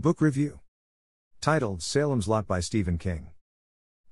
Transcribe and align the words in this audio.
Book 0.00 0.22
Review 0.22 0.60
Titled 1.42 1.82
Salem's 1.82 2.26
Lot 2.26 2.46
by 2.46 2.60
Stephen 2.60 2.96
King. 2.96 3.32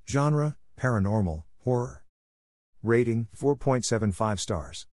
Genre 0.06 0.58
Paranormal, 0.78 1.44
Horror. 1.64 2.04
Rating 2.82 3.28
4.75 3.34 4.38
stars. 4.38 4.86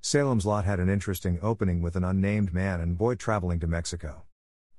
Salem's 0.00 0.44
Lot 0.44 0.64
had 0.64 0.80
an 0.80 0.88
interesting 0.88 1.38
opening 1.40 1.80
with 1.80 1.94
an 1.94 2.02
unnamed 2.02 2.52
man 2.52 2.80
and 2.80 2.98
boy 2.98 3.14
traveling 3.14 3.60
to 3.60 3.68
Mexico. 3.68 4.24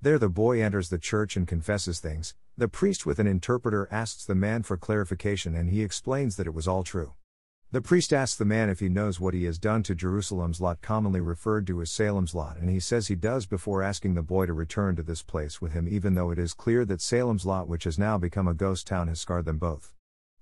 There, 0.02 0.20
the 0.20 0.28
boy 0.28 0.62
enters 0.62 0.89
the 0.89 0.99
church 0.99 1.38
and 1.38 1.48
confesses 1.48 2.02
things. 2.02 2.36
The 2.57 2.68
priest, 2.68 3.05
with 3.05 3.18
an 3.18 3.27
interpreter, 3.27 3.88
asks 3.89 4.25
the 4.25 4.36
man 4.36 4.64
for 4.64 4.75
clarification 4.75 5.55
and 5.55 5.70
he 5.70 5.82
explains 5.82 6.36
that 6.36 6.48
it 6.48 6.54
was 6.54 6.68
all 6.68 6.84
true. 6.84 7.14
The 7.70 7.81
priest 7.81 8.13
asks 8.13 8.38
the 8.38 8.45
man 8.45 8.70
if 8.70 8.79
he 8.79 8.88
knows 8.88 9.20
what 9.20 9.34
he 9.34 9.43
has 9.43 9.59
done 9.59 9.84
to 9.84 9.93
Jerusalem's 9.93 10.61
lot, 10.61 10.81
commonly 10.81 11.20
referred 11.20 11.67
to 11.67 11.81
as 11.81 11.91
Salem's 11.91 12.34
lot, 12.34 12.55
and 12.55 12.70
he 12.70 12.79
says 12.79 13.07
he 13.07 13.16
does 13.16 13.45
before 13.45 13.84
asking 13.84 14.13
the 14.13 14.21
boy 14.21 14.45
to 14.45 14.54
return 14.54 14.95
to 14.95 15.04
this 15.04 15.21
place 15.21 15.61
with 15.61 15.73
him, 15.73 15.85
even 15.85 16.13
though 16.13 16.31
it 16.31 16.39
is 16.39 16.53
clear 16.53 16.85
that 16.85 17.02
Salem's 17.02 17.45
lot, 17.45 17.67
which 17.67 17.84
has 17.84 17.99
now 17.99 18.17
become 18.17 18.48
a 18.48 18.53
ghost 18.53 18.88
town, 18.88 19.09
has 19.09 19.20
scarred 19.20 19.44
them 19.44 19.58
both. 19.58 19.94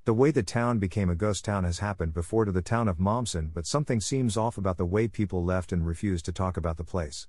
The 0.04 0.14
way 0.14 0.30
the 0.30 0.44
town 0.44 0.78
became 0.78 1.10
a 1.10 1.16
ghost 1.16 1.44
town 1.44 1.64
has 1.64 1.80
happened 1.80 2.14
before 2.14 2.46
to 2.46 2.52
the 2.52 2.62
town 2.62 2.88
of 2.88 3.00
Momson, 3.00 3.50
but 3.52 3.66
something 3.66 4.00
seems 4.00 4.38
off 4.38 4.60
about 4.60 4.78
the 4.78 4.86
way 4.86 5.08
people 5.08 5.44
left 5.44 5.72
and 5.72 5.88
refused 5.88 6.26
to 6.26 6.32
talk 6.32 6.58
about 6.58 6.78
the 6.78 6.84
place. 6.84 7.28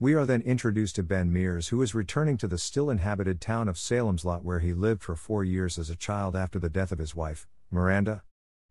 We 0.00 0.14
are 0.14 0.24
then 0.24 0.40
introduced 0.40 0.96
to 0.96 1.02
Ben 1.02 1.30
Mears, 1.30 1.68
who 1.68 1.82
is 1.82 1.94
returning 1.94 2.38
to 2.38 2.48
the 2.48 2.56
still 2.56 2.88
inhabited 2.88 3.42
town 3.42 3.68
of 3.68 3.76
Salem's 3.76 4.24
Lot, 4.24 4.42
where 4.42 4.60
he 4.60 4.72
lived 4.72 5.02
for 5.02 5.16
four 5.16 5.44
years 5.44 5.78
as 5.78 5.90
a 5.90 5.96
child 5.96 6.34
after 6.34 6.58
the 6.58 6.70
death 6.70 6.92
of 6.92 6.98
his 6.98 7.14
wife, 7.14 7.46
Miranda. 7.70 8.22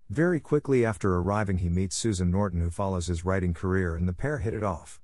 Very 0.10 0.40
quickly 0.40 0.86
after 0.86 1.16
arriving, 1.16 1.60
he 1.60 1.70
meets 1.70 1.96
Susan 1.96 2.30
Norton, 2.30 2.62
who 2.62 2.70
follows 2.70 3.08
his 3.08 3.26
writing 3.26 3.54
career, 3.54 3.96
and 3.96 4.08
the 4.08 4.14
pair 4.14 4.40
hit 4.40 4.54
it 4.54 4.64
off. 4.64 5.00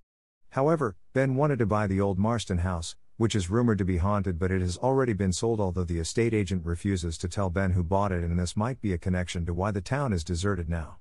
However, 0.52 0.96
Ben 1.14 1.36
wanted 1.36 1.60
to 1.60 1.66
buy 1.66 1.88
the 1.88 2.02
old 2.02 2.20
Marsten 2.20 2.60
house, 2.60 2.96
which 3.18 3.36
is 3.36 3.50
rumored 3.50 3.78
to 3.78 3.86
be 3.86 3.98
haunted, 3.98 4.40
but 4.40 4.52
it 4.52 4.62
has 4.62 4.78
already 4.78 5.14
been 5.14 5.34
sold, 5.34 5.60
although 5.60 5.84
the 5.84 6.00
estate 6.00 6.34
agent 6.34 6.66
refuses 6.66 7.18
to 7.18 7.28
tell 7.28 7.50
Ben 7.50 7.72
who 7.72 7.84
bought 7.84 8.12
it, 8.12 8.24
and 8.24 8.38
this 8.40 8.56
might 8.56 8.82
be 8.82 8.94
a 8.94 8.98
connection 8.98 9.46
to 9.46 9.54
why 9.54 9.72
the 9.72 9.82
town 9.82 10.14
is 10.14 10.24
deserted 10.24 10.70
now. 10.70 10.98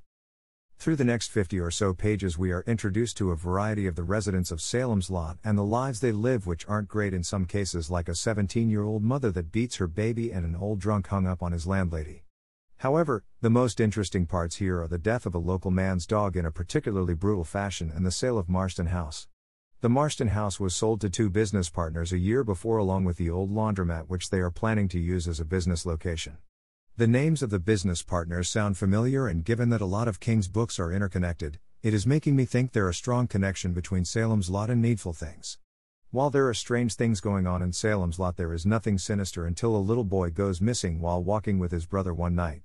Through 0.78 0.96
the 0.96 1.04
next 1.04 1.30
50 1.32 1.58
or 1.58 1.70
so 1.70 1.92
pages, 1.92 2.38
we 2.38 2.52
are 2.52 2.64
introduced 2.66 3.16
to 3.16 3.32
a 3.32 3.36
variety 3.36 3.86
of 3.86 3.96
the 3.96 4.04
residents 4.04 4.50
of 4.50 4.60
Salem's 4.60 5.10
Lot 5.10 5.38
and 5.42 5.58
the 5.58 5.64
lives 5.64 6.00
they 6.00 6.12
live, 6.12 6.46
which 6.46 6.66
aren't 6.68 6.88
great 6.88 7.12
in 7.12 7.24
some 7.24 7.46
cases, 7.46 7.90
like 7.90 8.08
a 8.08 8.14
17 8.14 8.70
year 8.70 8.84
old 8.84 9.02
mother 9.02 9.32
that 9.32 9.52
beats 9.52 9.76
her 9.76 9.88
baby 9.88 10.32
and 10.32 10.46
an 10.46 10.54
old 10.54 10.78
drunk 10.78 11.08
hung 11.08 11.26
up 11.26 11.42
on 11.42 11.52
his 11.52 11.66
landlady. 11.66 12.22
However, 12.78 13.24
the 13.40 13.50
most 13.50 13.80
interesting 13.80 14.24
parts 14.24 14.56
here 14.56 14.80
are 14.80 14.86
the 14.86 14.98
death 14.98 15.26
of 15.26 15.34
a 15.34 15.38
local 15.38 15.72
man's 15.72 16.06
dog 16.06 16.36
in 16.36 16.46
a 16.46 16.52
particularly 16.52 17.12
brutal 17.12 17.42
fashion 17.42 17.90
and 17.92 18.06
the 18.06 18.12
sale 18.12 18.38
of 18.38 18.48
Marsten 18.48 18.86
House. 18.86 19.26
The 19.80 19.88
Marsten 19.88 20.28
House 20.28 20.60
was 20.60 20.76
sold 20.76 21.00
to 21.00 21.10
two 21.10 21.28
business 21.28 21.70
partners 21.70 22.12
a 22.12 22.18
year 22.18 22.44
before, 22.44 22.78
along 22.78 23.04
with 23.04 23.16
the 23.16 23.30
old 23.30 23.50
laundromat, 23.50 24.08
which 24.08 24.30
they 24.30 24.38
are 24.38 24.52
planning 24.52 24.86
to 24.88 24.98
use 25.00 25.26
as 25.26 25.40
a 25.40 25.44
business 25.44 25.84
location. 25.84 26.38
The 26.96 27.08
names 27.08 27.42
of 27.42 27.50
the 27.50 27.58
business 27.58 28.02
partners 28.04 28.48
sound 28.48 28.76
familiar, 28.76 29.26
and 29.26 29.44
given 29.44 29.70
that 29.70 29.80
a 29.80 29.84
lot 29.84 30.06
of 30.06 30.20
King's 30.20 30.46
books 30.46 30.78
are 30.78 30.92
interconnected, 30.92 31.58
it 31.82 31.92
is 31.92 32.06
making 32.06 32.36
me 32.36 32.44
think 32.44 32.72
there 32.72 32.86
are 32.86 32.92
strong 32.92 33.26
connection 33.26 33.72
between 33.72 34.04
Salem's 34.04 34.50
Lot 34.50 34.70
and 34.70 34.80
Needful 34.80 35.14
Things. 35.14 35.58
While 36.10 36.30
there 36.30 36.48
are 36.48 36.54
strange 36.54 36.94
things 36.94 37.20
going 37.20 37.44
on 37.44 37.60
in 37.60 37.72
Salem's 37.72 38.20
Lot, 38.20 38.36
there 38.36 38.52
is 38.52 38.64
nothing 38.64 38.98
sinister 38.98 39.46
until 39.46 39.74
a 39.74 39.78
little 39.78 40.04
boy 40.04 40.30
goes 40.30 40.60
missing 40.60 41.00
while 41.00 41.22
walking 41.22 41.58
with 41.58 41.72
his 41.72 41.84
brother 41.84 42.14
one 42.14 42.36
night. 42.36 42.62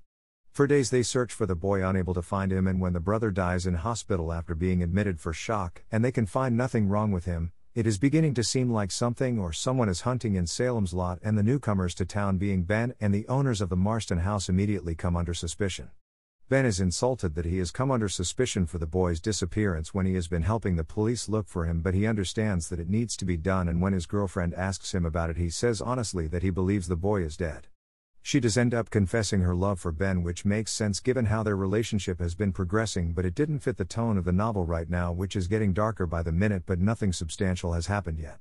For 0.54 0.68
days 0.68 0.90
they 0.90 1.02
search 1.02 1.32
for 1.32 1.46
the 1.46 1.56
boy, 1.56 1.84
unable 1.84 2.14
to 2.14 2.22
find 2.22 2.52
him, 2.52 2.68
and 2.68 2.80
when 2.80 2.92
the 2.92 3.00
brother 3.00 3.32
dies 3.32 3.66
in 3.66 3.74
hospital 3.74 4.32
after 4.32 4.54
being 4.54 4.84
admitted 4.84 5.18
for 5.18 5.32
shock, 5.32 5.82
and 5.90 6.04
they 6.04 6.12
can 6.12 6.26
find 6.26 6.56
nothing 6.56 6.88
wrong 6.88 7.10
with 7.10 7.24
him, 7.24 7.50
it 7.74 7.88
is 7.88 7.98
beginning 7.98 8.34
to 8.34 8.44
seem 8.44 8.70
like 8.70 8.92
something 8.92 9.36
or 9.36 9.52
someone 9.52 9.88
is 9.88 10.02
hunting 10.02 10.36
in 10.36 10.46
Salem's 10.46 10.94
lot, 10.94 11.18
and 11.24 11.36
the 11.36 11.42
newcomers 11.42 11.92
to 11.96 12.04
town, 12.04 12.38
being 12.38 12.62
Ben 12.62 12.94
and 13.00 13.12
the 13.12 13.26
owners 13.26 13.60
of 13.60 13.68
the 13.68 13.74
Marsten 13.74 14.18
house, 14.18 14.48
immediately 14.48 14.94
come 14.94 15.16
under 15.16 15.34
suspicion. 15.34 15.90
Ben 16.48 16.64
is 16.64 16.78
insulted 16.78 17.34
that 17.34 17.46
he 17.46 17.58
has 17.58 17.72
come 17.72 17.90
under 17.90 18.08
suspicion 18.08 18.64
for 18.64 18.78
the 18.78 18.86
boy's 18.86 19.20
disappearance 19.20 19.92
when 19.92 20.06
he 20.06 20.14
has 20.14 20.28
been 20.28 20.42
helping 20.42 20.76
the 20.76 20.84
police 20.84 21.28
look 21.28 21.48
for 21.48 21.64
him, 21.64 21.80
but 21.80 21.94
he 21.94 22.06
understands 22.06 22.68
that 22.68 22.78
it 22.78 22.88
needs 22.88 23.16
to 23.16 23.24
be 23.24 23.36
done, 23.36 23.66
and 23.66 23.82
when 23.82 23.92
his 23.92 24.06
girlfriend 24.06 24.54
asks 24.54 24.94
him 24.94 25.04
about 25.04 25.30
it, 25.30 25.36
he 25.36 25.50
says 25.50 25.80
honestly 25.80 26.28
that 26.28 26.44
he 26.44 26.50
believes 26.50 26.86
the 26.86 26.94
boy 26.94 27.22
is 27.22 27.36
dead. 27.36 27.66
She 28.26 28.40
does 28.40 28.56
end 28.56 28.72
up 28.72 28.88
confessing 28.88 29.42
her 29.42 29.54
love 29.54 29.78
for 29.78 29.92
Ben, 29.92 30.22
which 30.22 30.46
makes 30.46 30.72
sense 30.72 30.98
given 30.98 31.26
how 31.26 31.42
their 31.42 31.58
relationship 31.58 32.20
has 32.20 32.34
been 32.34 32.54
progressing, 32.54 33.12
but 33.12 33.26
it 33.26 33.34
didn't 33.34 33.58
fit 33.58 33.76
the 33.76 33.84
tone 33.84 34.16
of 34.16 34.24
the 34.24 34.32
novel 34.32 34.64
right 34.64 34.88
now, 34.88 35.12
which 35.12 35.36
is 35.36 35.46
getting 35.46 35.74
darker 35.74 36.06
by 36.06 36.22
the 36.22 36.32
minute, 36.32 36.62
but 36.64 36.78
nothing 36.78 37.12
substantial 37.12 37.74
has 37.74 37.86
happened 37.86 38.18
yet. 38.18 38.38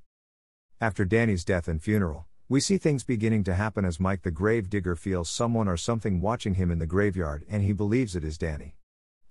After 0.79 1.03
Danny's 1.03 1.43
death 1.43 1.67
and 1.67 1.83
funeral, 1.83 2.27
we 2.47 2.61
see 2.61 2.77
things 2.77 3.03
beginning 3.03 3.43
to 3.43 3.55
happen 3.55 3.83
as 3.83 3.99
Mike 3.99 4.22
the 4.22 4.31
grave 4.31 4.69
digger 4.69 4.95
feels 4.95 5.29
someone 5.29 5.67
or 5.67 5.75
something 5.75 6.22
watching 6.22 6.53
him 6.53 6.72
in 6.72 6.79
the 6.79 6.88
graveyard 6.88 7.43
and 7.49 7.61
he 7.61 7.73
believes 7.73 8.16
it 8.16 8.23
is 8.23 8.38
Danny. 8.38 8.77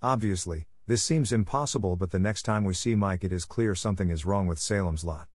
Obviously, 0.03 0.67
this 0.85 1.01
seems 1.01 1.33
impossible, 1.33 1.95
but 1.95 2.11
the 2.11 2.19
next 2.19 2.43
time 2.43 2.63
we 2.63 2.75
see 2.75 2.93
Mike, 2.93 3.23
it 3.23 3.33
is 3.33 3.45
clear 3.45 3.73
something 3.73 4.11
is 4.11 4.23
wrong 4.23 4.45
with 4.45 4.59
Salem's 4.59 5.03
lot. 5.03 5.29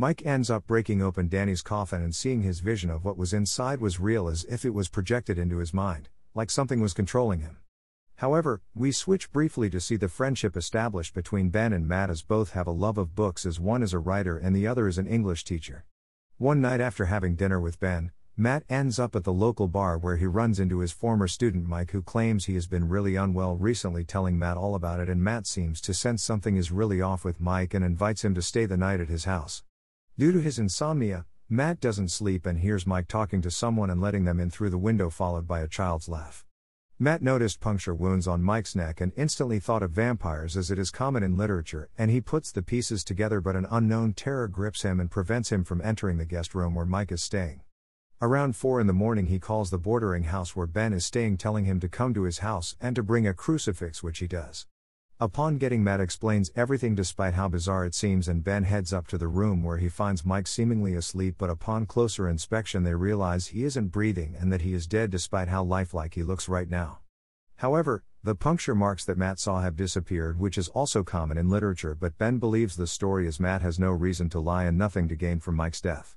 Mike 0.00 0.24
ends 0.24 0.48
up 0.48 0.66
breaking 0.66 1.02
open 1.02 1.28
Danny's 1.28 1.60
coffin 1.60 2.00
and 2.00 2.14
seeing 2.14 2.40
his 2.40 2.60
vision 2.60 2.88
of 2.88 3.04
what 3.04 3.18
was 3.18 3.34
inside 3.34 3.82
was 3.82 4.00
real 4.00 4.28
as 4.28 4.44
if 4.44 4.64
it 4.64 4.72
was 4.72 4.88
projected 4.88 5.38
into 5.38 5.58
his 5.58 5.74
mind, 5.74 6.08
like 6.34 6.48
something 6.48 6.80
was 6.80 6.94
controlling 6.94 7.40
him. 7.40 7.58
However, 8.16 8.62
we 8.74 8.92
switch 8.92 9.30
briefly 9.30 9.68
to 9.68 9.78
see 9.78 9.96
the 9.96 10.08
friendship 10.08 10.56
established 10.56 11.12
between 11.12 11.50
Ben 11.50 11.74
and 11.74 11.86
Matt 11.86 12.08
as 12.08 12.22
both 12.22 12.52
have 12.52 12.66
a 12.66 12.70
love 12.70 12.96
of 12.96 13.14
books 13.14 13.44
as 13.44 13.60
one 13.60 13.82
is 13.82 13.92
a 13.92 13.98
writer 13.98 14.38
and 14.38 14.56
the 14.56 14.66
other 14.66 14.88
is 14.88 14.96
an 14.96 15.06
English 15.06 15.44
teacher. 15.44 15.84
One 16.38 16.62
night 16.62 16.80
after 16.80 17.04
having 17.04 17.36
dinner 17.36 17.60
with 17.60 17.78
Ben, 17.78 18.10
Matt 18.38 18.62
ends 18.70 18.98
up 18.98 19.14
at 19.14 19.24
the 19.24 19.34
local 19.34 19.68
bar 19.68 19.98
where 19.98 20.16
he 20.16 20.24
runs 20.24 20.58
into 20.58 20.78
his 20.78 20.92
former 20.92 21.28
student 21.28 21.68
Mike 21.68 21.90
who 21.90 22.00
claims 22.00 22.46
he 22.46 22.54
has 22.54 22.66
been 22.66 22.88
really 22.88 23.16
unwell 23.16 23.54
recently 23.54 24.04
telling 24.04 24.38
Matt 24.38 24.56
all 24.56 24.74
about 24.74 24.98
it 24.98 25.10
and 25.10 25.22
Matt 25.22 25.46
seems 25.46 25.78
to 25.82 25.92
sense 25.92 26.22
something 26.22 26.56
is 26.56 26.72
really 26.72 27.02
off 27.02 27.22
with 27.22 27.38
Mike 27.38 27.74
and 27.74 27.84
invites 27.84 28.24
him 28.24 28.34
to 28.34 28.40
stay 28.40 28.64
the 28.64 28.78
night 28.78 29.00
at 29.00 29.10
his 29.10 29.26
house. 29.26 29.62
Due 30.20 30.32
to 30.32 30.42
his 30.42 30.58
insomnia, 30.58 31.24
Matt 31.48 31.80
doesn't 31.80 32.10
sleep 32.10 32.44
and 32.44 32.58
hears 32.58 32.86
Mike 32.86 33.08
talking 33.08 33.40
to 33.40 33.50
someone 33.50 33.88
and 33.88 34.02
letting 34.02 34.24
them 34.24 34.38
in 34.38 34.50
through 34.50 34.68
the 34.68 34.76
window, 34.76 35.08
followed 35.08 35.48
by 35.48 35.60
a 35.60 35.66
child's 35.66 36.10
laugh. 36.10 36.44
Matt 36.98 37.22
noticed 37.22 37.58
puncture 37.58 37.94
wounds 37.94 38.28
on 38.28 38.42
Mike's 38.42 38.76
neck 38.76 39.00
and 39.00 39.14
instantly 39.16 39.58
thought 39.58 39.82
of 39.82 39.92
vampires 39.92 40.58
as 40.58 40.70
it 40.70 40.78
is 40.78 40.90
common 40.90 41.22
in 41.22 41.38
literature, 41.38 41.88
and 41.96 42.10
he 42.10 42.20
puts 42.20 42.52
the 42.52 42.60
pieces 42.60 43.02
together, 43.02 43.40
but 43.40 43.56
an 43.56 43.66
unknown 43.70 44.12
terror 44.12 44.46
grips 44.46 44.82
him 44.82 45.00
and 45.00 45.10
prevents 45.10 45.50
him 45.50 45.64
from 45.64 45.80
entering 45.80 46.18
the 46.18 46.26
guest 46.26 46.54
room 46.54 46.74
where 46.74 46.84
Mike 46.84 47.12
is 47.12 47.22
staying. 47.22 47.62
Around 48.20 48.56
4 48.56 48.78
in 48.78 48.88
the 48.88 48.92
morning, 48.92 49.24
he 49.24 49.38
calls 49.38 49.70
the 49.70 49.78
bordering 49.78 50.24
house 50.24 50.54
where 50.54 50.66
Ben 50.66 50.92
is 50.92 51.06
staying, 51.06 51.38
telling 51.38 51.64
him 51.64 51.80
to 51.80 51.88
come 51.88 52.12
to 52.12 52.24
his 52.24 52.40
house 52.40 52.76
and 52.78 52.94
to 52.94 53.02
bring 53.02 53.26
a 53.26 53.32
crucifix, 53.32 54.02
which 54.02 54.18
he 54.18 54.26
does. 54.26 54.66
Upon 55.22 55.58
getting 55.58 55.84
Matt 55.84 56.00
explains 56.00 56.50
everything 56.56 56.94
despite 56.94 57.34
how 57.34 57.46
bizarre 57.46 57.84
it 57.84 57.94
seems 57.94 58.26
and 58.26 58.42
Ben 58.42 58.64
heads 58.64 58.90
up 58.90 59.06
to 59.08 59.18
the 59.18 59.28
room 59.28 59.62
where 59.62 59.76
he 59.76 59.90
finds 59.90 60.24
Mike 60.24 60.46
seemingly 60.46 60.94
asleep 60.94 61.34
but 61.36 61.50
upon 61.50 61.84
closer 61.84 62.26
inspection 62.26 62.84
they 62.84 62.94
realize 62.94 63.48
he 63.48 63.64
isn't 63.64 63.88
breathing 63.88 64.34
and 64.40 64.50
that 64.50 64.62
he 64.62 64.72
is 64.72 64.86
dead 64.86 65.10
despite 65.10 65.48
how 65.48 65.62
lifelike 65.62 66.14
he 66.14 66.22
looks 66.22 66.48
right 66.48 66.70
now. 66.70 67.00
However, 67.56 68.02
the 68.24 68.34
puncture 68.34 68.74
marks 68.74 69.04
that 69.04 69.18
Matt 69.18 69.38
saw 69.38 69.60
have 69.60 69.76
disappeared 69.76 70.40
which 70.40 70.56
is 70.56 70.68
also 70.68 71.02
common 71.02 71.36
in 71.36 71.50
literature 71.50 71.94
but 71.94 72.16
Ben 72.16 72.38
believes 72.38 72.76
the 72.76 72.86
story 72.86 73.26
as 73.26 73.38
Matt 73.38 73.60
has 73.60 73.78
no 73.78 73.90
reason 73.90 74.30
to 74.30 74.40
lie 74.40 74.64
and 74.64 74.78
nothing 74.78 75.06
to 75.08 75.16
gain 75.16 75.38
from 75.38 75.54
Mike's 75.54 75.82
death. 75.82 76.16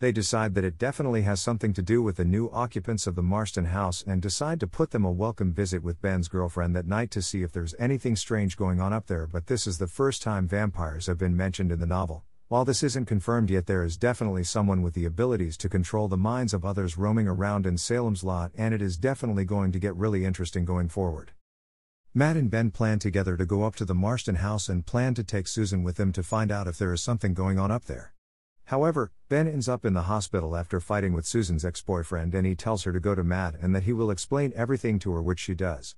They 0.00 0.12
decide 0.12 0.54
that 0.54 0.64
it 0.64 0.78
definitely 0.78 1.22
has 1.22 1.42
something 1.42 1.74
to 1.74 1.82
do 1.82 2.02
with 2.02 2.16
the 2.16 2.24
new 2.24 2.50
occupants 2.52 3.06
of 3.06 3.16
the 3.16 3.22
Marsten 3.22 3.66
house 3.66 4.02
and 4.06 4.22
decide 4.22 4.58
to 4.60 4.66
put 4.66 4.92
them 4.92 5.04
a 5.04 5.12
welcome 5.12 5.52
visit 5.52 5.82
with 5.82 6.00
Ben's 6.00 6.26
girlfriend 6.26 6.74
that 6.74 6.86
night 6.86 7.10
to 7.10 7.20
see 7.20 7.42
if 7.42 7.52
there's 7.52 7.74
anything 7.78 8.16
strange 8.16 8.56
going 8.56 8.80
on 8.80 8.94
up 8.94 9.08
there. 9.08 9.26
But 9.26 9.46
this 9.46 9.66
is 9.66 9.76
the 9.76 9.86
first 9.86 10.22
time 10.22 10.48
vampires 10.48 11.04
have 11.04 11.18
been 11.18 11.36
mentioned 11.36 11.70
in 11.70 11.80
the 11.80 11.86
novel. 11.86 12.24
While 12.48 12.64
this 12.64 12.82
isn't 12.82 13.08
confirmed 13.08 13.50
yet, 13.50 13.66
there 13.66 13.84
is 13.84 13.98
definitely 13.98 14.42
someone 14.42 14.80
with 14.80 14.94
the 14.94 15.04
abilities 15.04 15.58
to 15.58 15.68
control 15.68 16.08
the 16.08 16.16
minds 16.16 16.54
of 16.54 16.64
others 16.64 16.96
roaming 16.96 17.28
around 17.28 17.66
in 17.66 17.76
Salem's 17.76 18.24
lot, 18.24 18.52
and 18.56 18.72
it 18.72 18.80
is 18.80 18.96
definitely 18.96 19.44
going 19.44 19.70
to 19.70 19.78
get 19.78 19.94
really 19.94 20.24
interesting 20.24 20.64
going 20.64 20.88
forward. 20.88 21.32
Matt 22.14 22.38
and 22.38 22.50
Ben 22.50 22.70
plan 22.70 23.00
together 23.00 23.36
to 23.36 23.44
go 23.44 23.64
up 23.64 23.76
to 23.76 23.84
the 23.84 23.94
Marsten 23.94 24.36
house 24.36 24.66
and 24.70 24.86
plan 24.86 25.12
to 25.12 25.22
take 25.22 25.46
Susan 25.46 25.82
with 25.82 25.96
them 25.96 26.10
to 26.12 26.22
find 26.22 26.50
out 26.50 26.66
if 26.66 26.78
there 26.78 26.94
is 26.94 27.02
something 27.02 27.34
going 27.34 27.58
on 27.58 27.70
up 27.70 27.84
there. 27.84 28.14
However, 28.70 29.10
Ben 29.28 29.48
ends 29.48 29.68
up 29.68 29.84
in 29.84 29.94
the 29.94 30.02
hospital 30.02 30.56
after 30.56 30.78
fighting 30.78 31.12
with 31.12 31.26
Susan's 31.26 31.64
ex 31.64 31.82
boyfriend 31.82 32.36
and 32.36 32.46
he 32.46 32.54
tells 32.54 32.84
her 32.84 32.92
to 32.92 33.00
go 33.00 33.16
to 33.16 33.24
Matt 33.24 33.56
and 33.60 33.74
that 33.74 33.82
he 33.82 33.92
will 33.92 34.12
explain 34.12 34.52
everything 34.54 35.00
to 35.00 35.10
her, 35.10 35.20
which 35.20 35.40
she 35.40 35.56
does. 35.56 35.96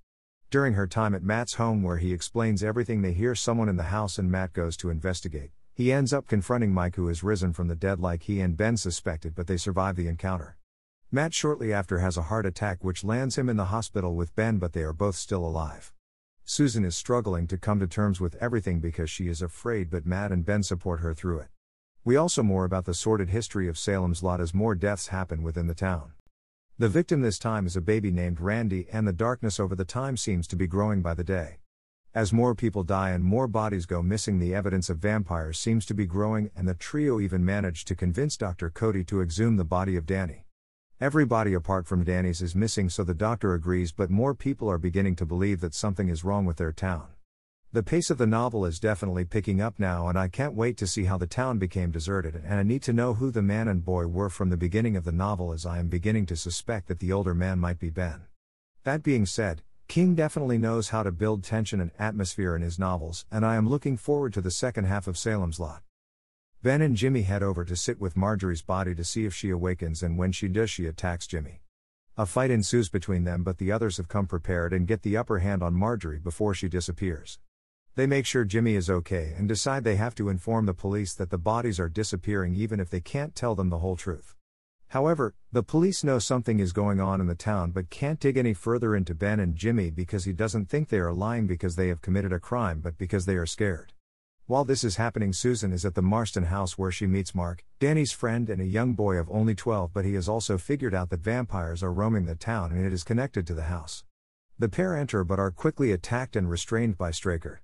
During 0.48 0.72
her 0.72 0.86
time 0.86 1.14
at 1.14 1.22
Matt's 1.22 1.56
home, 1.56 1.82
where 1.82 1.98
he 1.98 2.14
explains 2.14 2.64
everything, 2.64 3.02
they 3.02 3.12
hear 3.12 3.34
someone 3.34 3.68
in 3.68 3.76
the 3.76 3.92
house 3.92 4.18
and 4.18 4.30
Matt 4.30 4.54
goes 4.54 4.78
to 4.78 4.88
investigate. 4.88 5.50
He 5.74 5.92
ends 5.92 6.14
up 6.14 6.26
confronting 6.26 6.72
Mike, 6.72 6.96
who 6.96 7.08
has 7.08 7.22
risen 7.22 7.52
from 7.52 7.68
the 7.68 7.74
dead 7.74 8.00
like 8.00 8.22
he 8.22 8.40
and 8.40 8.56
Ben 8.56 8.78
suspected, 8.78 9.34
but 9.34 9.48
they 9.48 9.58
survive 9.58 9.96
the 9.96 10.08
encounter. 10.08 10.56
Matt 11.10 11.34
shortly 11.34 11.74
after 11.74 11.98
has 11.98 12.16
a 12.16 12.22
heart 12.22 12.46
attack, 12.46 12.82
which 12.82 13.04
lands 13.04 13.36
him 13.36 13.50
in 13.50 13.58
the 13.58 13.66
hospital 13.66 14.14
with 14.14 14.34
Ben, 14.34 14.56
but 14.56 14.72
they 14.72 14.82
are 14.82 14.94
both 14.94 15.16
still 15.16 15.44
alive. 15.44 15.92
Susan 16.46 16.86
is 16.86 16.96
struggling 16.96 17.46
to 17.48 17.58
come 17.58 17.80
to 17.80 17.86
terms 17.86 18.18
with 18.18 18.34
everything 18.36 18.80
because 18.80 19.10
she 19.10 19.28
is 19.28 19.42
afraid, 19.42 19.90
but 19.90 20.06
Matt 20.06 20.32
and 20.32 20.46
Ben 20.46 20.62
support 20.62 21.00
her 21.00 21.12
through 21.12 21.40
it. 21.40 21.48
We 22.04 22.16
also 22.16 22.42
more 22.42 22.64
about 22.64 22.84
the 22.84 22.94
sordid 22.94 23.28
history 23.28 23.68
of 23.68 23.78
Salem's 23.78 24.24
Lot 24.24 24.40
as 24.40 24.52
more 24.52 24.74
deaths 24.74 25.08
happen 25.08 25.40
within 25.40 25.68
the 25.68 25.74
town. 25.74 26.14
The 26.76 26.88
victim 26.88 27.20
this 27.20 27.38
time 27.38 27.64
is 27.64 27.76
a 27.76 27.80
baby 27.80 28.10
named 28.10 28.40
Randy, 28.40 28.88
and 28.92 29.06
the 29.06 29.12
darkness 29.12 29.60
over 29.60 29.76
the 29.76 29.84
time 29.84 30.16
seems 30.16 30.48
to 30.48 30.56
be 30.56 30.66
growing 30.66 31.00
by 31.00 31.14
the 31.14 31.22
day. 31.22 31.58
As 32.12 32.32
more 32.32 32.56
people 32.56 32.82
die 32.82 33.10
and 33.10 33.22
more 33.22 33.46
bodies 33.46 33.86
go 33.86 34.02
missing, 34.02 34.40
the 34.40 34.52
evidence 34.52 34.90
of 34.90 34.98
vampires 34.98 35.60
seems 35.60 35.86
to 35.86 35.94
be 35.94 36.04
growing, 36.04 36.50
and 36.56 36.66
the 36.66 36.74
trio 36.74 37.20
even 37.20 37.44
managed 37.44 37.86
to 37.86 37.94
convince 37.94 38.36
Dr. 38.36 38.68
Cody 38.68 39.04
to 39.04 39.22
exhume 39.22 39.56
the 39.56 39.64
body 39.64 39.94
of 39.94 40.04
Danny. 40.04 40.46
Everybody 41.00 41.54
apart 41.54 41.86
from 41.86 42.02
Danny's 42.02 42.42
is 42.42 42.56
missing, 42.56 42.88
so 42.88 43.04
the 43.04 43.14
doctor 43.14 43.54
agrees, 43.54 43.92
but 43.92 44.10
more 44.10 44.34
people 44.34 44.68
are 44.68 44.76
beginning 44.76 45.14
to 45.16 45.24
believe 45.24 45.60
that 45.60 45.72
something 45.72 46.08
is 46.08 46.24
wrong 46.24 46.46
with 46.46 46.56
their 46.56 46.72
town. 46.72 47.06
The 47.74 47.82
pace 47.82 48.10
of 48.10 48.18
the 48.18 48.26
novel 48.26 48.66
is 48.66 48.78
definitely 48.78 49.24
picking 49.24 49.62
up 49.62 49.78
now, 49.78 50.08
and 50.08 50.18
I 50.18 50.28
can't 50.28 50.52
wait 50.52 50.76
to 50.76 50.86
see 50.86 51.04
how 51.04 51.16
the 51.16 51.26
town 51.26 51.56
became 51.58 51.90
deserted. 51.90 52.34
And 52.34 52.52
I 52.52 52.62
need 52.62 52.82
to 52.82 52.92
know 52.92 53.14
who 53.14 53.30
the 53.30 53.40
man 53.40 53.66
and 53.66 53.82
boy 53.82 54.06
were 54.08 54.28
from 54.28 54.50
the 54.50 54.58
beginning 54.58 54.94
of 54.94 55.04
the 55.04 55.10
novel, 55.10 55.54
as 55.54 55.64
I 55.64 55.78
am 55.78 55.88
beginning 55.88 56.26
to 56.26 56.36
suspect 56.36 56.86
that 56.88 56.98
the 56.98 57.12
older 57.12 57.34
man 57.34 57.58
might 57.58 57.78
be 57.78 57.88
Ben. 57.88 58.26
That 58.84 59.02
being 59.02 59.24
said, 59.24 59.62
King 59.88 60.14
definitely 60.14 60.58
knows 60.58 60.90
how 60.90 61.02
to 61.02 61.10
build 61.10 61.44
tension 61.44 61.80
and 61.80 61.92
atmosphere 61.98 62.54
in 62.54 62.60
his 62.60 62.78
novels, 62.78 63.24
and 63.30 63.42
I 63.42 63.56
am 63.56 63.66
looking 63.66 63.96
forward 63.96 64.34
to 64.34 64.42
the 64.42 64.50
second 64.50 64.84
half 64.84 65.06
of 65.06 65.16
Salem's 65.16 65.58
Lot. 65.58 65.82
Ben 66.62 66.82
and 66.82 66.94
Jimmy 66.94 67.22
head 67.22 67.42
over 67.42 67.64
to 67.64 67.74
sit 67.74 67.98
with 67.98 68.18
Marjorie's 68.18 68.60
body 68.60 68.94
to 68.94 69.02
see 69.02 69.24
if 69.24 69.34
she 69.34 69.48
awakens, 69.48 70.02
and 70.02 70.18
when 70.18 70.32
she 70.32 70.46
does, 70.46 70.68
she 70.68 70.84
attacks 70.84 71.26
Jimmy. 71.26 71.62
A 72.18 72.26
fight 72.26 72.50
ensues 72.50 72.90
between 72.90 73.24
them, 73.24 73.42
but 73.42 73.56
the 73.56 73.72
others 73.72 73.96
have 73.96 74.08
come 74.08 74.26
prepared 74.26 74.74
and 74.74 74.86
get 74.86 75.00
the 75.00 75.16
upper 75.16 75.38
hand 75.38 75.62
on 75.62 75.72
Marjorie 75.72 76.18
before 76.18 76.52
she 76.52 76.68
disappears. 76.68 77.38
They 77.94 78.06
make 78.06 78.24
sure 78.24 78.46
Jimmy 78.46 78.74
is 78.74 78.88
okay 78.88 79.34
and 79.36 79.46
decide 79.46 79.84
they 79.84 79.96
have 79.96 80.14
to 80.14 80.30
inform 80.30 80.64
the 80.64 80.72
police 80.72 81.12
that 81.12 81.28
the 81.28 81.36
bodies 81.36 81.78
are 81.78 81.90
disappearing 81.90 82.54
even 82.54 82.80
if 82.80 82.88
they 82.88 83.02
can't 83.02 83.34
tell 83.34 83.54
them 83.54 83.68
the 83.68 83.80
whole 83.80 83.96
truth. 83.96 84.34
However, 84.88 85.34
the 85.52 85.62
police 85.62 86.02
know 86.02 86.18
something 86.18 86.58
is 86.58 86.72
going 86.72 87.00
on 87.00 87.20
in 87.20 87.26
the 87.26 87.34
town 87.34 87.70
but 87.70 87.90
can't 87.90 88.18
dig 88.18 88.38
any 88.38 88.54
further 88.54 88.96
into 88.96 89.14
Ben 89.14 89.38
and 89.40 89.54
Jimmy 89.54 89.90
because 89.90 90.24
he 90.24 90.32
doesn't 90.32 90.70
think 90.70 90.88
they 90.88 91.00
are 91.00 91.12
lying 91.12 91.46
because 91.46 91.76
they 91.76 91.88
have 91.88 92.00
committed 92.00 92.32
a 92.32 92.40
crime 92.40 92.80
but 92.80 92.96
because 92.96 93.26
they 93.26 93.36
are 93.36 93.44
scared. 93.44 93.92
While 94.46 94.64
this 94.64 94.84
is 94.84 94.96
happening, 94.96 95.34
Susan 95.34 95.70
is 95.70 95.84
at 95.84 95.94
the 95.94 96.00
Marsten 96.00 96.44
house 96.44 96.78
where 96.78 96.90
she 96.90 97.06
meets 97.06 97.34
Mark, 97.34 97.62
Danny's 97.78 98.12
friend 98.12 98.48
and 98.48 98.62
a 98.62 98.66
young 98.66 98.94
boy 98.94 99.16
of 99.16 99.30
only 99.30 99.54
12, 99.54 99.92
but 99.92 100.06
he 100.06 100.14
has 100.14 100.30
also 100.30 100.56
figured 100.56 100.94
out 100.94 101.10
that 101.10 101.20
vampires 101.20 101.82
are 101.82 101.92
roaming 101.92 102.24
the 102.24 102.36
town 102.36 102.72
and 102.72 102.86
it 102.86 102.92
is 102.94 103.04
connected 103.04 103.46
to 103.46 103.54
the 103.54 103.64
house. 103.64 104.02
The 104.58 104.70
pair 104.70 104.96
enter 104.96 105.24
but 105.24 105.38
are 105.38 105.50
quickly 105.50 105.92
attacked 105.92 106.36
and 106.36 106.48
restrained 106.48 106.96
by 106.96 107.10
Straker. 107.10 107.60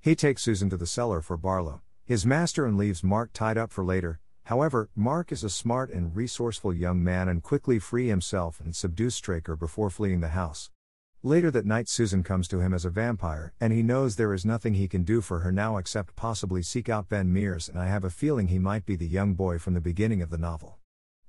He 0.00 0.14
takes 0.14 0.42
Susan 0.42 0.70
to 0.70 0.76
the 0.76 0.86
cellar 0.86 1.20
for 1.20 1.36
Barlow, 1.36 1.82
his 2.04 2.24
master, 2.24 2.64
and 2.64 2.78
leaves 2.78 3.02
Mark 3.02 3.32
tied 3.32 3.58
up 3.58 3.72
for 3.72 3.84
later. 3.84 4.20
However, 4.44 4.88
Mark 4.94 5.32
is 5.32 5.42
a 5.42 5.50
smart 5.50 5.90
and 5.90 6.14
resourceful 6.14 6.72
young 6.72 7.02
man 7.02 7.28
and 7.28 7.42
quickly 7.42 7.80
free 7.80 8.06
himself 8.06 8.60
and 8.60 8.76
subdues 8.76 9.16
Straker 9.16 9.56
before 9.56 9.90
fleeing 9.90 10.20
the 10.20 10.28
house. 10.28 10.70
Later 11.24 11.50
that 11.50 11.66
night, 11.66 11.88
Susan 11.88 12.22
comes 12.22 12.46
to 12.46 12.60
him 12.60 12.72
as 12.72 12.84
a 12.84 12.90
vampire, 12.90 13.52
and 13.60 13.72
he 13.72 13.82
knows 13.82 14.14
there 14.14 14.32
is 14.32 14.46
nothing 14.46 14.74
he 14.74 14.86
can 14.86 15.02
do 15.02 15.20
for 15.20 15.40
her 15.40 15.50
now 15.50 15.76
except 15.76 16.14
possibly 16.14 16.62
seek 16.62 16.88
out 16.88 17.08
Ben 17.08 17.32
Mears, 17.32 17.68
and 17.68 17.76
I 17.76 17.88
have 17.88 18.04
a 18.04 18.10
feeling 18.10 18.46
he 18.46 18.60
might 18.60 18.86
be 18.86 18.94
the 18.94 19.06
young 19.06 19.34
boy 19.34 19.58
from 19.58 19.74
the 19.74 19.80
beginning 19.80 20.22
of 20.22 20.30
the 20.30 20.38
novel. 20.38 20.78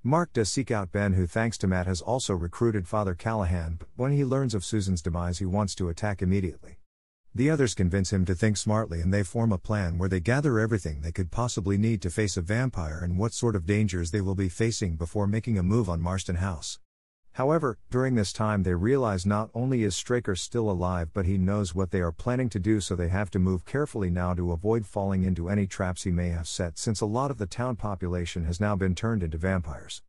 Mark 0.03 0.31
does 0.31 0.49
seek 0.49 0.69
out 0.69 0.91
Ben, 0.91 1.13
who, 1.13 1.25
thanks 1.25 1.57
to 1.57 1.67
Matt, 1.67 1.87
has 1.87 2.01
also 2.01 2.35
recruited 2.35 2.87
Father 2.87 3.15
Callahan, 3.15 3.77
but 3.79 3.89
when 3.95 4.11
he 4.11 4.23
learns 4.23 4.53
of 4.53 4.63
Susan's 4.63 5.01
demise, 5.01 5.39
he 5.39 5.45
wants 5.45 5.73
to 5.75 5.89
attack 5.89 6.21
immediately. 6.21 6.78
The 7.35 7.49
others 7.49 7.75
convince 7.75 8.11
him 8.11 8.25
to 8.25 8.33
think 8.33 8.57
smartly 8.57 9.01
and 9.01 9.13
they 9.13 9.23
form 9.23 9.51
a 9.51 9.57
plan 9.57 9.97
where 9.97 10.09
they 10.09 10.19
gather 10.19 10.59
everything 10.59 11.01
they 11.01 11.11
could 11.11 11.29
possibly 11.29 11.77
need 11.77 12.01
to 12.01 12.09
face 12.09 12.37
a 12.37 12.41
vampire 12.41 12.99
and 13.03 13.17
what 13.17 13.33
sort 13.33 13.55
of 13.55 13.67
dangers 13.67 14.11
they 14.11 14.21
will 14.21 14.35
be 14.35 14.49
facing 14.49 14.95
before 14.95 15.27
making 15.27 15.57
a 15.57 15.63
move 15.63 15.89
on 15.89 16.01
Marsten 16.01 16.37
House. 16.37 16.79
However, 17.33 17.77
during 17.91 18.15
this 18.15 18.33
time 18.33 18.63
they 18.63 18.73
realize 18.73 19.25
not 19.25 19.51
only 19.53 19.83
is 19.83 19.95
Straker 19.95 20.35
still 20.35 20.69
alive 20.69 21.09
but 21.13 21.25
he 21.25 21.37
knows 21.37 21.75
what 21.75 21.91
they 21.91 22.01
are 22.01 22.11
planning 22.11 22.49
to 22.49 22.59
do 22.59 22.81
so 22.81 22.95
they 22.95 23.09
have 23.09 23.29
to 23.31 23.39
move 23.39 23.63
carefully 23.63 24.09
now 24.09 24.33
to 24.33 24.51
avoid 24.51 24.85
falling 24.85 25.23
into 25.23 25.49
any 25.49 25.67
traps 25.67 26.03
he 26.03 26.11
may 26.11 26.29
have 26.29 26.47
set 26.47 26.79
since 26.79 26.99
a 26.99 27.05
lot 27.05 27.29
of 27.29 27.37
the 27.37 27.45
town 27.45 27.75
population 27.75 28.45
has 28.45 28.59
now 28.59 28.75
been 28.75 28.95
turned 28.95 29.21
into 29.21 29.37
vampires. 29.37 30.01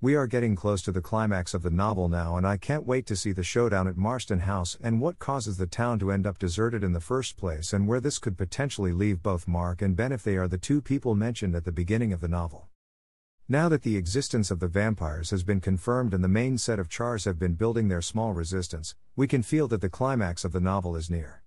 We 0.00 0.16
are 0.16 0.26
getting 0.26 0.54
close 0.54 0.82
to 0.82 0.92
the 0.92 1.00
climax 1.00 1.54
of 1.54 1.62
the 1.62 1.70
novel 1.70 2.08
now, 2.08 2.36
and 2.36 2.46
I 2.46 2.56
can't 2.58 2.86
wait 2.86 3.06
to 3.06 3.16
see 3.16 3.32
the 3.32 3.42
showdown 3.42 3.88
at 3.88 3.96
Marsten 3.96 4.40
House 4.40 4.76
and 4.82 5.00
what 5.00 5.18
causes 5.18 5.56
the 5.56 5.66
town 5.66 5.98
to 6.00 6.12
end 6.12 6.26
up 6.26 6.38
deserted 6.38 6.84
in 6.84 6.92
the 6.92 7.00
first 7.00 7.36
place, 7.36 7.72
and 7.72 7.88
where 7.88 8.00
this 8.00 8.18
could 8.18 8.36
potentially 8.36 8.92
leave 8.92 9.22
both 9.22 9.48
Mark 9.48 9.80
and 9.80 9.96
Ben 9.96 10.12
if 10.12 10.22
they 10.22 10.36
are 10.36 10.48
the 10.48 10.58
two 10.58 10.82
people 10.82 11.14
mentioned 11.14 11.54
at 11.54 11.64
the 11.64 11.72
beginning 11.72 12.12
of 12.12 12.20
the 12.20 12.28
novel. 12.28 12.68
Now 13.48 13.68
that 13.68 13.82
the 13.82 13.96
existence 13.96 14.50
of 14.50 14.60
the 14.60 14.68
vampires 14.68 15.30
has 15.30 15.42
been 15.42 15.60
confirmed 15.60 16.12
and 16.12 16.24
the 16.24 16.28
main 16.28 16.58
set 16.58 16.78
of 16.78 16.88
chars 16.88 17.24
have 17.24 17.38
been 17.38 17.54
building 17.54 17.88
their 17.88 18.02
small 18.02 18.32
resistance, 18.32 18.94
we 19.16 19.26
can 19.26 19.42
feel 19.42 19.68
that 19.68 19.80
the 19.80 19.88
climax 19.88 20.44
of 20.44 20.52
the 20.52 20.60
novel 20.60 20.96
is 20.96 21.10
near. 21.10 21.42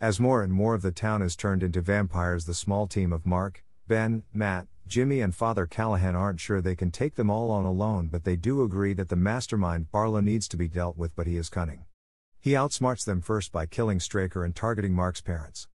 As 0.00 0.20
more 0.20 0.42
and 0.42 0.52
more 0.52 0.74
of 0.74 0.82
the 0.82 0.92
town 0.92 1.22
is 1.22 1.34
turned 1.34 1.62
into 1.62 1.80
vampires, 1.80 2.44
the 2.44 2.54
small 2.54 2.86
team 2.86 3.12
of 3.12 3.26
Mark, 3.26 3.64
Ben, 3.88 4.22
Matt, 4.34 4.66
Jimmy 4.86 5.22
and 5.22 5.34
Father 5.34 5.64
Callahan 5.66 6.14
aren't 6.14 6.40
sure 6.40 6.60
they 6.60 6.76
can 6.76 6.90
take 6.90 7.14
them 7.14 7.30
all 7.30 7.50
on 7.50 7.64
alone, 7.64 8.08
but 8.12 8.24
they 8.24 8.36
do 8.36 8.62
agree 8.62 8.92
that 8.92 9.08
the 9.08 9.16
mastermind 9.16 9.90
Barlow 9.90 10.20
needs 10.20 10.46
to 10.48 10.58
be 10.58 10.68
dealt 10.68 10.98
with, 10.98 11.16
but 11.16 11.26
he 11.26 11.38
is 11.38 11.48
cunning. 11.48 11.86
He 12.38 12.52
outsmarts 12.52 13.06
them 13.06 13.22
first 13.22 13.50
by 13.50 13.64
killing 13.64 13.98
Straker 13.98 14.44
and 14.44 14.54
targeting 14.54 14.92
Mark's 14.92 15.22
parents. 15.22 15.68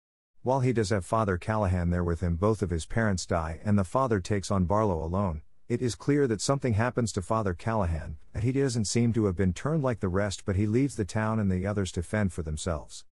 While 0.44 0.60
he 0.60 0.74
does 0.74 0.90
have 0.90 1.06
Father 1.06 1.38
Callahan 1.38 1.90
there 1.90 2.04
with 2.04 2.20
him, 2.20 2.36
both 2.36 2.62
of 2.62 2.70
his 2.70 2.86
parents 2.86 3.26
die, 3.26 3.62
and 3.64 3.80
the 3.80 3.86
father 3.86 4.20
takes 4.20 4.52
on 4.52 4.66
Barlow 4.66 5.02
alone. 5.02 5.42
It 5.70 5.82
is 5.82 5.96
clear 5.96 6.28
that 6.28 6.42
something 6.42 6.74
happens 6.74 7.14
to 7.14 7.22
Father 7.22 7.54
Callahan, 7.54 8.18
that 8.34 8.44
he 8.44 8.52
doesn't 8.52 8.86
seem 8.86 9.14
to 9.14 9.26
have 9.26 9.38
been 9.38 9.54
turned 9.54 9.84
like 9.84 10.02
the 10.02 10.10
rest, 10.10 10.44
but 10.46 10.58
he 10.58 10.68
leaves 10.68 10.98
the 10.98 11.06
town 11.06 11.40
and 11.40 11.50
the 11.50 11.66
others 11.66 11.94
to 11.94 12.04
fend 12.04 12.34
for 12.34 12.44
themselves. 12.44 13.06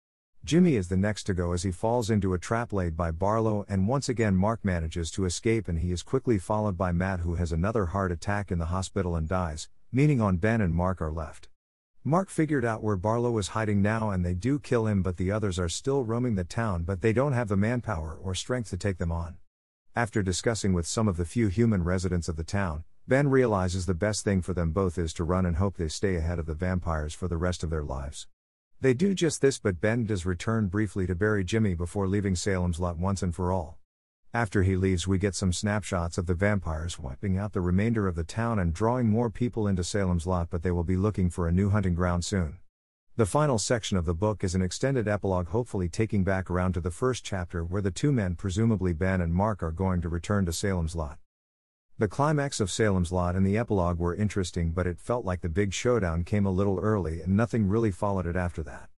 Jimmy 0.46 0.76
is 0.76 0.87
the 0.87 0.96
next 0.96 1.25
to 1.25 1.34
go 1.34 1.50
as 1.54 1.64
he 1.64 1.72
falls 1.72 2.08
into 2.08 2.32
a 2.32 2.38
trap 2.38 2.72
laid 2.72 2.96
by 2.96 3.10
Barlow, 3.10 3.64
and 3.69 3.88
once 3.88 4.08
again, 4.08 4.37
Mark 4.37 4.64
manages 4.64 5.10
to 5.10 5.25
escape 5.25 5.66
and 5.66 5.81
he 5.81 5.90
is 5.90 6.04
quickly 6.04 6.38
followed 6.38 6.78
by 6.78 6.93
Matt, 6.93 7.19
who 7.19 7.34
has 7.34 7.50
another 7.50 7.87
heart 7.87 8.12
attack 8.12 8.52
in 8.52 8.58
the 8.58 8.66
hospital 8.66 9.16
and 9.16 9.28
dies, 9.28 9.69
meaning 9.90 10.20
on 10.20 10.37
Ben 10.37 10.60
and 10.60 10.72
Mark 10.72 11.02
are 11.02 11.10
left. 11.10 11.48
Mark 12.04 12.31
figured 12.31 12.64
out 12.64 12.81
where 12.81 12.96
Barlow 12.96 13.37
is 13.38 13.48
hiding 13.48 13.82
now 13.82 14.10
and 14.10 14.25
they 14.25 14.34
do 14.34 14.60
kill 14.60 14.87
him, 14.87 15.02
but 15.02 15.16
the 15.16 15.32
others 15.32 15.58
are 15.58 15.69
still 15.69 16.04
roaming 16.04 16.37
the 16.37 16.44
town, 16.44 16.84
but 16.84 17.02
they 17.02 17.12
don't 17.12 17.32
have 17.32 17.48
the 17.48 17.56
manpower 17.56 18.16
or 18.22 18.32
strength 18.32 18.70
to 18.70 18.76
take 18.76 18.98
them 18.98 19.10
on. 19.10 19.38
After 19.96 20.22
discussing 20.22 20.72
with 20.72 20.87
some 20.87 21.08
of 21.08 21.16
the 21.16 21.25
few 21.25 21.48
human 21.48 21.82
residents 21.82 22.28
of 22.28 22.37
the 22.37 22.44
town, 22.44 22.84
Ben 23.08 23.26
realizes 23.26 23.87
the 23.87 23.94
best 23.94 24.22
thing 24.22 24.43
for 24.43 24.54
them 24.54 24.70
both 24.70 24.96
is 24.96 25.12
to 25.15 25.24
run 25.24 25.44
and 25.44 25.56
hope 25.56 25.76
they 25.76 25.88
stay 25.88 26.15
ahead 26.15 26.38
of 26.38 26.46
the 26.46 26.55
vampires 26.55 27.15
for 27.15 27.26
the 27.26 27.36
rest 27.36 27.65
of 27.65 27.70
their 27.70 27.82
lives. 27.82 28.29
They 28.81 28.93
do 28.93 29.15
just 29.15 29.41
this, 29.41 29.59
but 29.59 29.81
Ben 29.81 30.05
does 30.05 30.27
return 30.27 30.67
briefly 30.67 31.06
to 31.06 31.15
bury 31.15 31.45
Jimmy 31.45 31.75
before 31.75 32.06
leaving 32.06 32.37
Salem's 32.37 32.79
lot 32.79 32.99
once 32.99 33.23
and 33.23 33.35
for 33.35 33.51
all. 33.51 33.79
After 34.35 34.65
he 34.65 34.77
leaves, 34.77 35.09
we 35.09 35.17
get 35.17 35.35
some 35.35 35.51
snapshots 35.51 36.19
of 36.19 36.27
the 36.27 36.35
vampires 36.35 36.99
wiping 36.99 37.39
out 37.39 37.55
the 37.55 37.63
remainder 37.63 38.06
of 38.06 38.17
the 38.17 38.23
town 38.23 38.59
and 38.59 38.75
drawing 38.75 39.09
more 39.09 39.31
people 39.31 39.67
into 39.67 39.83
Salem's 39.83 40.27
lot, 40.27 40.51
but 40.51 40.63
they 40.63 40.71
will 40.71 40.85
be 40.85 40.99
looking 40.99 41.31
for 41.31 41.49
a 41.49 41.53
new 41.53 41.71
hunting 41.71 41.95
ground 41.95 42.23
soon. 42.23 42.59
The 43.17 43.25
final 43.25 43.56
section 43.56 43.97
of 43.97 44.05
the 44.05 44.13
book 44.13 44.45
is 44.45 44.55
an 44.55 44.61
extended 44.61 45.09
epilogue, 45.09 45.49
hopefully 45.49 45.89
taking 45.89 46.23
back 46.23 46.51
around 46.51 46.75
to 46.75 46.83
the 46.83 46.91
first 46.91 47.25
chapter 47.25 47.65
where 47.65 47.81
the 47.81 47.91
two 47.91 48.13
men, 48.13 48.35
presumably 48.35 48.93
Ben 48.93 49.23
and 49.23 49.33
Mark, 49.33 49.63
are 49.63 49.73
going 49.73 50.03
to 50.03 50.11
return 50.11 50.45
to 50.45 50.53
Salem's 50.53 50.95
lot. 50.95 51.17
The 51.98 52.08
climax 52.08 52.60
of 52.60 52.70
Salem's 52.70 53.10
Lot 53.10 53.36
and 53.36 53.46
the 53.46 53.56
epilogue 53.56 53.98
were 53.98 54.15
interesting, 54.15 54.72
but 54.72 54.86
it 54.86 55.00
felt 55.00 55.24
like 55.24 55.41
the 55.41 55.48
big 55.48 55.72
showdown 55.72 56.24
came 56.24 56.44
a 56.44 56.50
little 56.50 56.79
early 56.79 57.22
and 57.22 57.34
nothing 57.34 57.67
really 57.67 57.91
followed 57.91 58.26
it 58.26 58.36
after 58.36 58.62
that. 58.65 58.91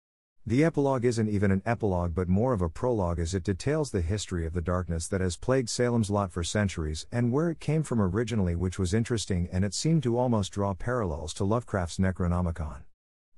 The 0.45 0.65
epilogue 0.65 1.05
isn't 1.05 1.29
even 1.29 1.53
an 1.53 1.63
epilogue 1.65 2.13
but 2.13 2.29
more 2.29 2.53
of 2.53 2.61
a 2.61 2.69
prologue 2.69 3.21
as 3.21 3.35
it 3.35 3.45
details 3.45 3.93
the 3.93 4.01
history 4.01 4.47
of 4.47 4.53
the 4.53 4.61
darkness 4.61 5.07
that 5.09 5.21
has 5.21 5.37
plagued 5.37 5.71
Salem's 5.71 6.11
Lot 6.11 6.33
for 6.33 6.43
centuries 6.43 7.07
and 7.13 7.31
where 7.31 7.51
it 7.51 7.61
came 7.61 7.85
from 7.85 8.01
originally, 8.01 8.57
which 8.57 8.81
was 8.81 8.93
interesting 8.93 9.49
and 9.53 9.65
it 9.65 9.75
seemed 9.75 10.03
to 10.03 10.19
almost 10.19 10.51
draw 10.51 10.75
parallels 10.75 11.33
to 11.35 11.45
Lovecraft's 11.45 11.99
Necronomicon. 11.99 12.83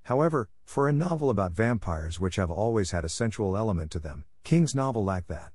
However, 0.04 0.48
for 0.64 0.88
a 0.88 0.92
novel 0.94 1.28
about 1.28 1.52
vampires 1.52 2.18
which 2.18 2.36
have 2.36 2.50
always 2.50 2.92
had 2.92 3.04
a 3.04 3.10
sensual 3.10 3.58
element 3.58 3.90
to 3.90 3.98
them, 3.98 4.24
King's 4.42 4.74
novel 4.74 5.04
lacked 5.04 5.28
that. 5.28 5.52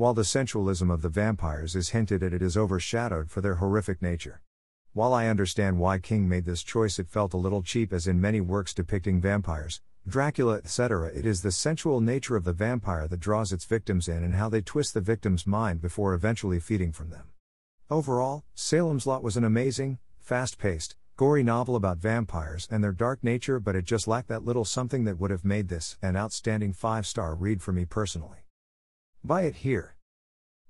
While 0.00 0.14
the 0.14 0.24
sensualism 0.24 0.90
of 0.90 1.02
the 1.02 1.10
vampires 1.10 1.76
is 1.76 1.90
hinted 1.90 2.22
at, 2.22 2.32
it 2.32 2.40
is 2.40 2.56
overshadowed 2.56 3.28
for 3.28 3.42
their 3.42 3.56
horrific 3.56 4.00
nature. 4.00 4.40
While 4.94 5.12
I 5.12 5.26
understand 5.26 5.78
why 5.78 5.98
King 5.98 6.26
made 6.26 6.46
this 6.46 6.62
choice, 6.62 6.98
it 6.98 7.10
felt 7.10 7.34
a 7.34 7.36
little 7.36 7.62
cheap, 7.62 7.92
as 7.92 8.06
in 8.06 8.18
many 8.18 8.40
works 8.40 8.72
depicting 8.72 9.20
vampires, 9.20 9.82
Dracula, 10.08 10.56
etc., 10.56 11.10
it 11.14 11.26
is 11.26 11.42
the 11.42 11.52
sensual 11.52 12.00
nature 12.00 12.34
of 12.34 12.44
the 12.44 12.54
vampire 12.54 13.06
that 13.08 13.20
draws 13.20 13.52
its 13.52 13.66
victims 13.66 14.08
in 14.08 14.24
and 14.24 14.36
how 14.36 14.48
they 14.48 14.62
twist 14.62 14.94
the 14.94 15.02
victim's 15.02 15.46
mind 15.46 15.82
before 15.82 16.14
eventually 16.14 16.60
feeding 16.60 16.92
from 16.92 17.10
them. 17.10 17.28
Overall, 17.90 18.44
Salem's 18.54 19.06
Lot 19.06 19.22
was 19.22 19.36
an 19.36 19.44
amazing, 19.44 19.98
fast 20.18 20.56
paced, 20.56 20.96
gory 21.18 21.42
novel 21.42 21.76
about 21.76 21.98
vampires 21.98 22.66
and 22.70 22.82
their 22.82 22.92
dark 22.92 23.22
nature, 23.22 23.60
but 23.60 23.76
it 23.76 23.84
just 23.84 24.08
lacked 24.08 24.28
that 24.28 24.46
little 24.46 24.64
something 24.64 25.04
that 25.04 25.20
would 25.20 25.30
have 25.30 25.44
made 25.44 25.68
this 25.68 25.98
an 26.00 26.16
outstanding 26.16 26.72
five 26.72 27.06
star 27.06 27.34
read 27.34 27.60
for 27.60 27.72
me 27.72 27.84
personally. 27.84 28.38
Buy 29.22 29.42
it 29.42 29.56
here. 29.56 29.96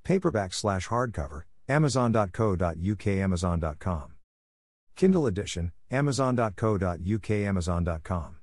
Paperback 0.05 0.53
slash 0.53 0.89
hardcover, 0.89 1.43
Amazon.co.uk, 1.69 3.07
Amazon.com. 3.07 4.13
Kindle 4.97 5.27
edition, 5.27 5.73
Amazon.co.uk, 5.91 7.31
Amazon.com. 7.31 8.37